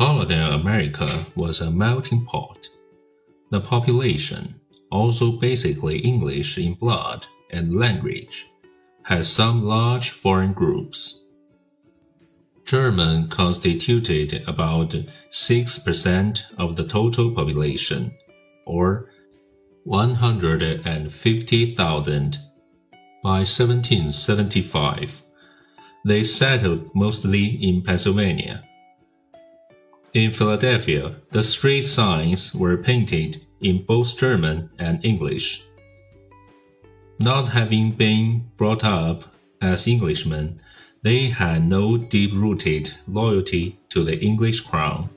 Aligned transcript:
Colonial 0.00 0.52
America 0.52 1.26
was 1.36 1.60
a 1.60 1.70
melting 1.70 2.24
pot. 2.24 2.66
The 3.50 3.60
population, 3.60 4.54
also 4.90 5.32
basically 5.32 5.98
English 5.98 6.56
in 6.56 6.72
blood 6.72 7.26
and 7.50 7.74
language, 7.74 8.46
had 9.02 9.26
some 9.26 9.62
large 9.62 10.08
foreign 10.08 10.54
groups. 10.54 11.26
German 12.64 13.28
constituted 13.28 14.42
about 14.48 14.96
6% 15.30 16.42
of 16.56 16.76
the 16.76 16.88
total 16.88 17.34
population, 17.34 18.16
or 18.64 19.10
150,000. 19.84 22.38
By 23.22 23.40
1775, 23.40 25.22
they 26.06 26.24
settled 26.24 26.88
mostly 26.94 27.62
in 27.62 27.82
Pennsylvania. 27.82 28.64
In 30.12 30.32
Philadelphia, 30.32 31.14
the 31.30 31.44
street 31.44 31.82
signs 31.82 32.52
were 32.52 32.76
painted 32.76 33.46
in 33.60 33.84
both 33.84 34.18
German 34.18 34.68
and 34.76 35.04
English. 35.04 35.62
Not 37.20 37.50
having 37.50 37.92
been 37.92 38.50
brought 38.56 38.82
up 38.82 39.32
as 39.62 39.86
Englishmen, 39.86 40.56
they 41.02 41.26
had 41.26 41.64
no 41.64 41.96
deep 41.96 42.32
rooted 42.32 42.92
loyalty 43.06 43.78
to 43.90 44.02
the 44.02 44.18
English 44.18 44.62
crown, 44.62 45.10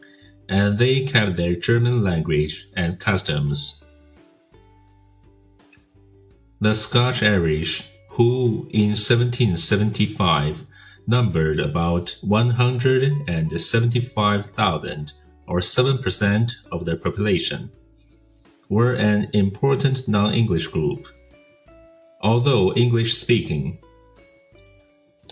and 0.48 0.78
they 0.78 1.02
kept 1.02 1.38
their 1.38 1.56
German 1.56 2.04
language 2.04 2.68
and 2.76 3.00
customs. 3.00 3.84
The 6.62 6.76
Scotch 6.76 7.24
Irish, 7.24 7.90
who 8.10 8.68
in 8.70 8.90
1775 8.90 10.68
numbered 11.08 11.60
about 11.60 12.16
175,000 12.22 15.14
or 15.48 15.60
7% 15.60 16.52
of 16.72 16.86
the 16.86 16.96
population, 16.96 17.70
were 18.70 18.94
an 18.94 19.30
important 19.34 20.08
non 20.08 20.34
English 20.34 20.68
group 20.68 21.08
although 22.24 22.74
English 22.74 23.16
speaking. 23.16 23.78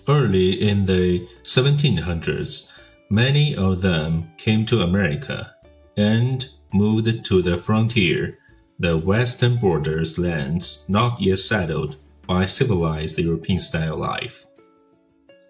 Early 0.08 0.62
in 0.62 0.86
the 0.86 1.28
1700s, 1.44 2.70
many 3.10 3.56
of 3.56 3.82
them 3.82 4.32
came 4.38 4.66
to 4.66 4.82
America 4.82 5.56
and 5.95 6.45
moved 6.73 7.26
to 7.26 7.42
the 7.42 7.58
frontier, 7.58 8.38
the 8.80 8.98
western 8.98 9.58
borders 9.58 10.17
lands 10.17 10.84
not 10.88 11.22
yet 11.22 11.40
settled 11.40 11.95
by 12.28 12.45
civilized 12.45 13.17
European 13.17 13.60
style 13.60 13.98
life. 13.98 14.48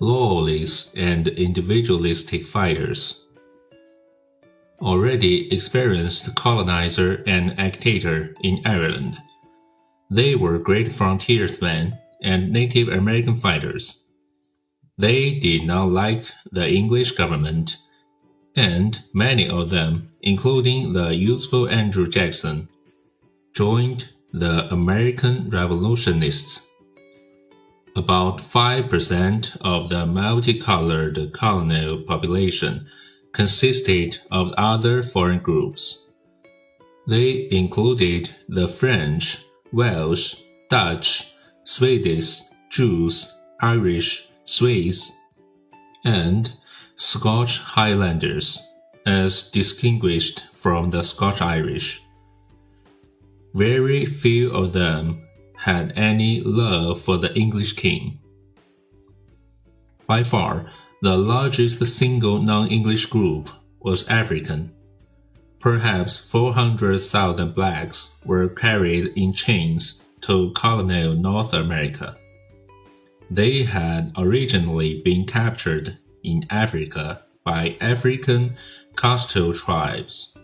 Loyalists 0.02 0.94
and 0.96 1.30
individualistic 1.30 2.46
fighters. 2.46 3.28
Already 4.82 5.54
experienced 5.54 6.36
colonizer 6.36 7.24
and 7.26 7.58
agitator 7.58 8.34
in 8.44 8.62
Ireland 8.66 9.20
they 10.12 10.36
were 10.36 10.60
great 10.60 10.92
frontiersmen 10.92 11.98
and 12.22 12.52
Native 12.52 12.90
American 12.90 13.34
fighters. 13.34 14.08
They 14.98 15.36
did 15.36 15.64
not 15.64 15.90
like 15.90 16.26
the 16.52 16.70
English 16.70 17.12
government, 17.12 17.78
and 18.54 19.00
many 19.14 19.48
of 19.48 19.70
them, 19.70 20.12
including 20.22 20.92
the 20.92 21.16
youthful 21.16 21.70
Andrew 21.70 22.10
Jackson, 22.10 22.68
joined 23.56 24.10
the 24.34 24.68
American 24.72 25.50
Revolutionists. 25.50 26.70
About 27.96 28.38
5% 28.38 29.58
of 29.62 29.90
the 29.90 30.06
multicolored 30.06 31.34
colonial 31.34 32.02
population 32.04 32.88
consisted 33.34 34.18
of 34.32 34.54
other 34.58 35.04
foreign 35.04 35.40
groups. 35.40 36.08
They 37.08 37.50
included 37.52 38.30
the 38.48 38.68
French, 38.68 39.44
Welsh, 39.74 40.42
Dutch, 40.70 41.34
Swedish, 41.64 42.42
Jews, 42.70 43.38
Irish, 43.62 44.30
Swiss, 44.46 45.20
and 46.06 46.52
Scotch 46.96 47.60
Highlanders, 47.60 48.62
as 49.06 49.50
distinguished 49.52 50.46
from 50.54 50.92
the 50.92 51.04
Scotch 51.04 51.42
Irish. 51.42 52.02
Very 53.54 54.06
few 54.06 54.52
of 54.52 54.72
them 54.72 55.28
had 55.62 55.96
any 55.96 56.42
love 56.42 57.00
for 57.00 57.18
the 57.18 57.32
English 57.38 57.74
king. 57.74 58.20
By 60.08 60.24
far, 60.24 60.66
the 61.04 61.16
largest 61.16 61.86
single 61.86 62.42
non 62.42 62.68
English 62.68 63.06
group 63.06 63.50
was 63.80 64.08
African. 64.10 64.74
Perhaps 65.60 66.26
400,000 66.32 67.54
blacks 67.54 68.16
were 68.26 68.50
carried 68.50 69.14
in 69.16 69.34
chains 69.34 70.04
to 70.22 70.52
colonial 70.54 71.14
North 71.14 71.54
America. 71.54 72.18
They 73.30 73.64
had 73.64 74.14
originally 74.18 75.02
been 75.02 75.26
captured 75.26 75.98
in 76.24 76.46
Africa 76.50 77.24
by 77.44 77.78
African 77.80 78.56
coastal 78.96 79.54
tribes, 79.54 80.36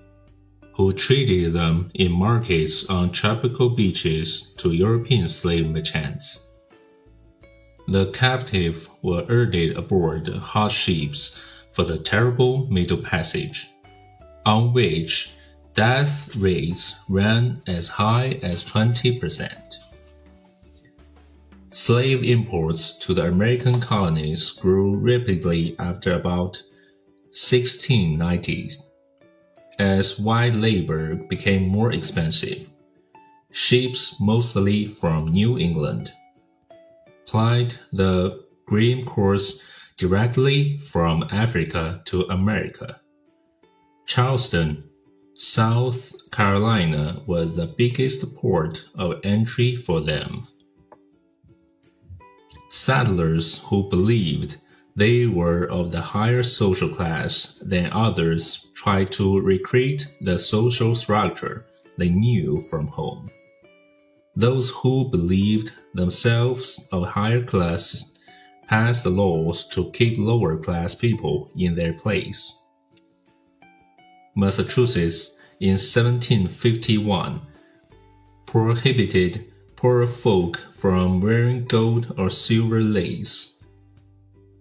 who 0.77 0.93
traded 0.93 1.53
them 1.53 1.89
in 1.95 2.11
markets 2.11 2.87
on 2.87 3.11
tropical 3.11 3.67
beaches 3.67 4.53
to 4.57 4.73
European 4.73 5.27
slave 5.27 5.67
merchants. 5.67 6.51
The 7.87 8.11
captive 8.11 8.87
were 9.01 9.25
herded 9.25 9.75
aboard 9.75 10.27
hot 10.27 10.71
ships 10.71 11.41
for 11.71 11.83
the 11.83 11.97
terrible 11.97 12.67
Middle 12.67 12.99
Passage 12.99 13.71
on 14.45 14.71
which 14.71 15.33
death 15.73 16.35
rates 16.37 16.99
ran 17.09 17.59
as 17.65 17.89
high 17.89 18.39
as 18.43 18.63
20%. 18.63 19.51
Slave 21.71 22.23
imports 22.23 22.99
to 22.99 23.15
the 23.15 23.27
American 23.27 23.81
colonies 23.81 24.51
grew 24.51 24.95
rapidly 24.95 25.75
after 25.79 26.13
about 26.13 26.61
1690 27.33 28.69
as 29.79 30.19
white 30.19 30.53
labor 30.53 31.15
became 31.15 31.67
more 31.67 31.91
expensive. 31.91 32.69
Ships, 33.51 34.19
mostly 34.19 34.87
from 34.87 35.27
New 35.27 35.57
England, 35.57 36.11
plied 37.25 37.75
the 37.93 38.43
grain 38.65 39.05
course 39.05 39.63
directly 39.97 40.77
from 40.77 41.25
Africa 41.31 42.01
to 42.05 42.23
America. 42.29 43.01
Charleston, 44.05 44.83
South 45.33 46.13
Carolina 46.31 47.21
was 47.27 47.55
the 47.55 47.67
biggest 47.77 48.33
port 48.35 48.87
of 48.95 49.19
entry 49.23 49.75
for 49.75 50.01
them. 50.01 50.47
Settlers 52.69 53.63
who 53.63 53.89
believed 53.89 54.57
they 54.97 55.27
were 55.27 55.65
of 55.65 55.91
the 55.91 56.01
higher 56.01 56.41
social 56.41 56.89
class 56.89 57.59
than 57.61 57.87
others 57.93 58.67
tried 58.73 59.11
to 59.11 59.39
recreate 59.39 60.07
the 60.21 60.39
social 60.39 60.95
structure 60.95 61.67
they 61.99 62.09
knew 62.09 62.59
from 62.61 62.87
home. 62.87 63.29
Those 64.35 64.71
who 64.71 65.09
believed 65.09 65.71
themselves 65.93 66.89
of 66.91 67.05
higher 67.05 67.43
class 67.43 68.15
passed 68.67 69.03
the 69.03 69.11
laws 69.11 69.67
to 69.69 69.91
keep 69.91 70.17
lower 70.17 70.57
class 70.57 70.95
people 70.95 71.51
in 71.55 71.75
their 71.75 71.93
place. 71.93 72.65
Massachusetts 74.35 75.39
in 75.59 75.77
1751 75.77 77.41
prohibited 78.47 79.53
poor 79.75 80.07
folk 80.07 80.57
from 80.71 81.21
wearing 81.21 81.65
gold 81.65 82.15
or 82.17 82.31
silver 82.31 82.81
lace. 82.81 83.56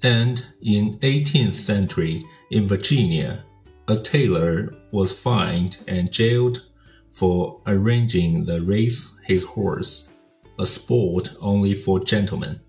And 0.06 0.46
in 0.62 1.00
18th 1.00 1.56
century 1.56 2.24
in 2.52 2.62
Virginia, 2.64 3.44
a 3.88 3.98
tailor 3.98 4.72
was 4.92 5.18
fined 5.18 5.78
and 5.88 6.12
jailed 6.12 6.66
for 7.10 7.60
arranging 7.66 8.44
the 8.44 8.62
race 8.62 9.18
his 9.24 9.42
horse, 9.42 10.12
a 10.60 10.66
sport 10.66 11.34
only 11.40 11.74
for 11.74 11.98
gentlemen. 11.98 12.60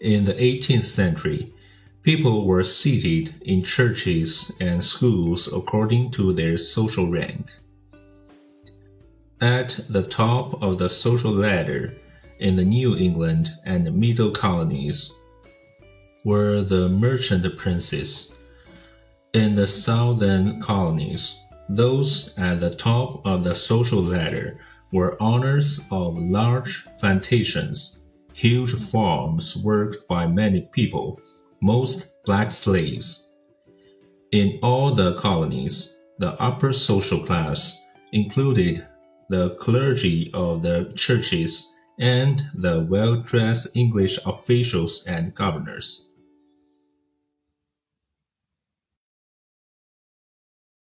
In 0.00 0.24
the 0.24 0.34
18th 0.34 0.84
century, 0.84 1.52
People 2.02 2.46
were 2.46 2.64
seated 2.64 3.32
in 3.42 3.62
churches 3.62 4.50
and 4.60 4.82
schools 4.82 5.52
according 5.52 6.10
to 6.10 6.32
their 6.32 6.56
social 6.56 7.08
rank. 7.08 7.46
At 9.40 9.78
the 9.88 10.02
top 10.02 10.60
of 10.60 10.78
the 10.78 10.88
social 10.88 11.30
ladder 11.30 11.94
in 12.40 12.56
the 12.56 12.64
New 12.64 12.96
England 12.96 13.50
and 13.64 13.94
Middle 13.94 14.32
colonies 14.32 15.14
were 16.24 16.62
the 16.62 16.88
merchant 16.88 17.56
princes. 17.56 18.36
In 19.32 19.54
the 19.54 19.66
southern 19.66 20.60
colonies, 20.60 21.38
those 21.68 22.36
at 22.38 22.60
the 22.60 22.70
top 22.70 23.24
of 23.26 23.44
the 23.44 23.54
social 23.54 24.02
ladder 24.02 24.58
were 24.92 25.16
owners 25.20 25.80
of 25.90 26.18
large 26.18 26.86
plantations, 26.98 28.02
huge 28.34 28.74
farms 28.74 29.56
worked 29.64 30.06
by 30.06 30.26
many 30.26 30.68
people 30.72 31.20
most 31.60 32.22
black 32.24 32.50
slaves. 32.50 33.34
In 34.32 34.58
all 34.62 34.92
the 34.92 35.14
colonies, 35.14 35.98
the 36.18 36.40
upper 36.40 36.72
social 36.72 37.24
class 37.24 37.84
included 38.12 38.86
the 39.28 39.50
clergy 39.56 40.30
of 40.34 40.62
the 40.62 40.92
churches 40.94 41.76
and 41.98 42.42
the 42.54 42.86
well 42.88 43.16
dressed 43.16 43.68
English 43.74 44.18
officials 44.26 45.06
and 45.06 45.34
governors. 45.34 46.11